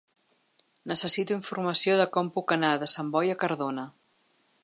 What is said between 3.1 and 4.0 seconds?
Boi a Cardona.